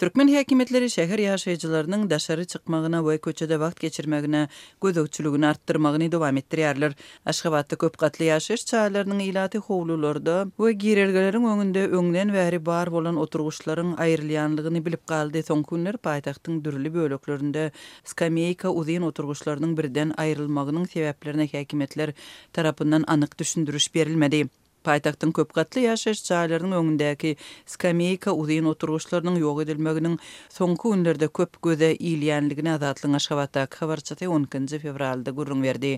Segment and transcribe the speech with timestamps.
[0.00, 4.40] Türkmen häkimetleri şeher ýaşaýjylarynyň daşary çykmagyna we köçede wagt geçirmegine
[4.84, 6.92] gözegçiligini artdyrmagyny dowam etdirýärler.
[7.32, 13.94] Aşgabatda köp gatly ýaşyş jaýlarynyň ilati howlularda we girergelerin öňünde öňden we bar bolan oturguşların
[14.06, 17.64] aýrylýanlygyny bilip galdy soňky günler paýtagtanyň dürli bölüklerinde
[18.12, 22.12] skameýka uzyn oturgyçlarynyň birden aýrylmagynyň sebäplerine häkimetler
[22.52, 24.48] tarapyndan anyk düşündürüş berilmedi.
[24.86, 27.30] paýtagtyň köp gatly ýaşaýyş çaýlarynyň öňündäki
[27.72, 30.14] skameika uzyn oturguşlarynyň ýok edilmeginiň
[30.56, 35.92] soňky günlerde köp göze ýylýanlygyny azatlyň aşgabatda habarçy 10-njy fevralda gurrun berdi.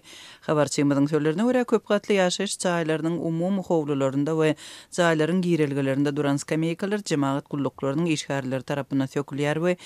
[0.49, 4.51] Habarçymyzyň söýlerine görä köp gatly ýaşaýyş çaýlarynyň umumy howlularynda we
[5.01, 9.77] çaýlaryň girelgelerinde duran skameikalar jemaat gullyklarynyň işgärleri tarapyndan sökülýär we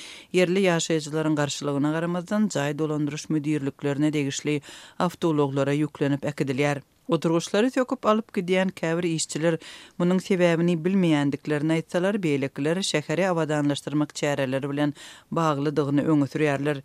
[0.41, 4.61] yerli ýaşaýyçylaryň garşylygyna garamazdan çaý dolandyryş müdirliklerine degişli
[5.09, 6.83] avtologlara ýüklenip äkidilýär.
[7.13, 9.57] Odurguşları tökup alıp gidiyen kəvri işçiler
[9.99, 14.95] bunun sebebini bilmeyendiklerini aitsalar beylikler şəhəri avadanlaştırmak çərələri bilən
[15.39, 16.81] bağlıdığını öngü sürüyərlər.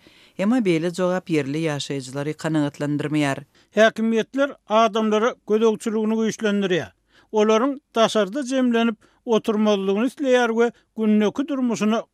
[0.46, 3.40] Ema beyli coğap yerli yaşayıcıları kanıgatlandırmayar.
[3.80, 6.92] Hakimiyyətlər adamları gödökçülüğünü güçlendiriyar.
[7.32, 11.44] Oların tasarda cemlenip oturmalılığını isleyar ve günnökü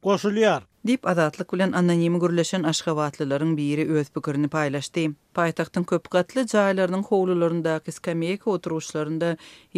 [0.04, 0.64] qosuliyar.
[0.88, 5.06] Dip azatlık bilen anonim gürleşen aşgabatlıların biri öz pikirini paylaşdy.
[5.38, 9.30] Paytaxtın köp katly jaýlarynyň howlularynda kiskamyk oturuşlarynda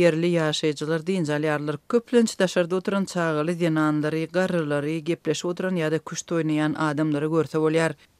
[0.03, 7.27] yerli ýaşaýjylar diňjalýarlar köplenç daşarda oturan çağaly denanlary, garrylary gepleşip oturan ýa-da küçt oýnaýan adamlary
[7.37, 7.57] görse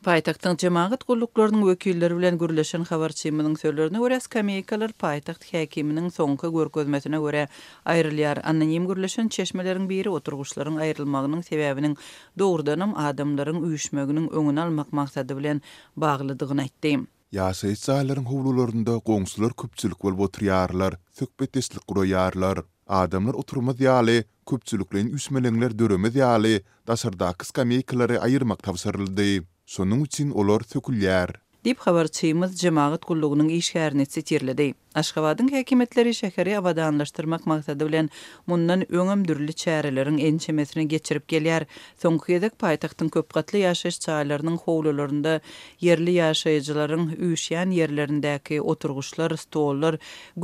[0.05, 7.41] Paýtagtyň jemagat gullyklarynyň wekilleri bilen gürleşen habarçymynyň söýlerine görä, kamikalar paýtagt häkiminiň soňky görkezmesine görä
[7.93, 8.39] aýrylýar.
[8.51, 11.95] Anonim gürleşen çeşmeleriň biri oturguşlaryň aýrylmagynyň sebäbiniň
[12.43, 15.63] dogrudanam adamlaryň uýuşmagynyň öňüne almak maksady bilen
[16.05, 16.91] baglydygyny aýtdy.
[17.39, 22.61] Ýa-da ýetsaýlaryň howlularynda goňsylar köpçülik bolup oturýarlar, sökbetdeşlik gurýarlar.
[23.01, 24.19] Adamlar oturma ýaly,
[24.53, 26.55] köpçülikleriň üsmelenler döreme ýaly,
[26.87, 29.45] daşarda kyskamyklary aýyrmak tapşyrylýar.
[29.65, 31.29] Sonun üçin olar tökülýär.
[31.65, 32.07] Dip habar
[32.61, 34.67] jemaat gullugynyň işgärini çetirledi.
[34.95, 38.09] Aşgabatyň häkimetleri şäheri awadanlaşdyrmak maksady bilen
[38.47, 41.65] mundan öňüm dürli çäreleriň ençemesini geçirip gelýär.
[42.03, 45.33] Soňky ýedek paýtaqtyň köp gatly ýaşaýyş çaýlarynyň howlalarynda
[45.89, 49.97] yerli ýaşaýyjylaryň üýşýän ýerlerindäki oturguşlar, stollar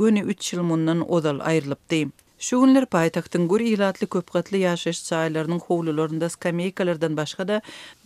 [0.04, 2.02] göni 3 ýyl mundan ozal aýrylypdy.
[2.42, 7.58] Şuunlar paytaxtın gur ilatli köpqatli yaşaş çaylarının xoğlularında skameykalardan başqa da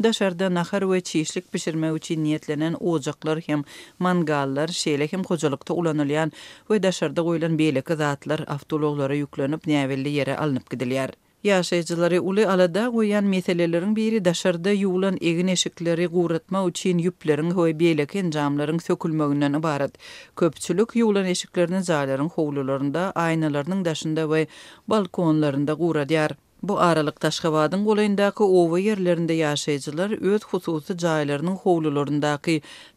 [0.06, 3.64] daşarda naxar və çiyişlik pişirmə üçü niyetlənən ocaqlar hem
[4.08, 6.32] mangallar, şeylə hem qocalıqda ulanılayan
[6.70, 11.16] və daşarda qoyulan beləkə zatlar, aftoloqlara yüklənib nəvəlli yere alınıp gidiliyər.
[11.44, 18.30] Yaşayıcıları ulu alada goyan meselelerin biri daşarda yuğulan egin eşikleri guğratma uçin yüplerin hoi beylekin
[18.30, 19.92] camların sökülmögünden ibarat.
[20.36, 24.46] Köpçülük yuğulan eşiklerinin zalarların hoğlularında, aynalarının daşında ve
[24.88, 26.32] balkonlarında guğradiyar.
[26.68, 32.56] Bu aralıq taşkabadyn golindaki ova yerlerinde yashayjylar öz hususi jaylarynyň howlularyndaky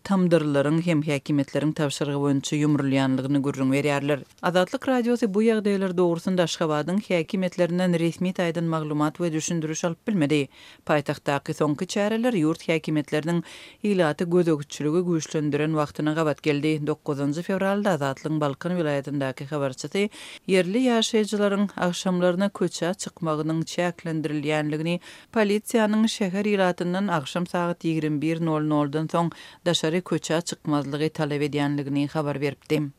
[0.10, 4.24] tamdyrlaryň hem häkimetleriň tapşyrygynyň ýumrullylygyny görýärler.
[4.50, 10.42] Azadlyk radiosi bu ýagdaýlar döwrüsinde taşkabadyň häkimetlerinden resmi taýdan maglumat we düşündiriş alyp bilmedi.
[10.88, 13.44] Paýtaxtaky soňky çäreler ýurt häkimetleriniň
[13.94, 16.74] ilati gözegçiligi güýçlendiren wagtyna gawat geldi.
[16.90, 20.08] 9-nji fevralda Azadlyk Balkan welaýatynda ki habarçyty
[20.58, 24.94] yerli ýaşaýjylaryň agşamlaryna köçe çykmagyny ýaşanyşynyň çäklendirilýänligini
[25.38, 29.34] polisiýanyň şäher ýolatynyň agşam sagat 21.00-dan soň
[29.72, 32.90] daşary köçä çykmazlygy talap edýänligini habar beripdi.